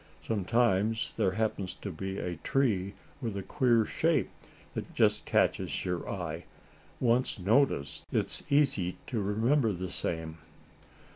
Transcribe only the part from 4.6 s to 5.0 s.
that